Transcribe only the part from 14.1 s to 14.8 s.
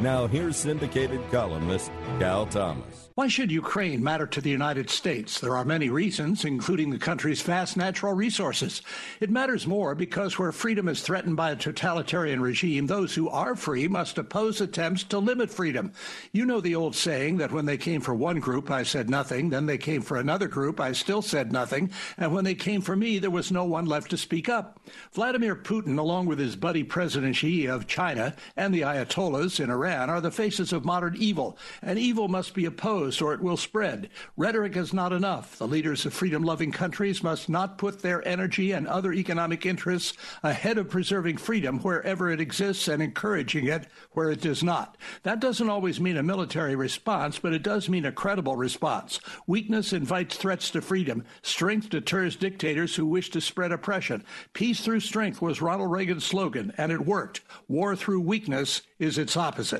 oppose